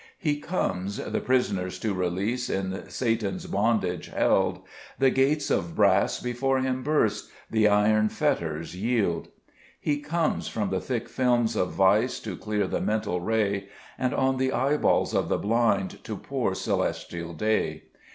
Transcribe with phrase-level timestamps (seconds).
[0.23, 4.63] 3 He comes, the prisoners to release In Satan's bondage held;
[4.97, 9.25] The gates of brass before Him burst, The iron fetters yield.
[9.25, 9.31] 4
[9.79, 14.37] He comes, from the thick films of vice To clear the mental ray, And on
[14.37, 17.83] the eye balls of the blind To pour celestial day.